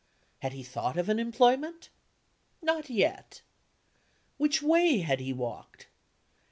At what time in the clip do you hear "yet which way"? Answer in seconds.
2.89-5.01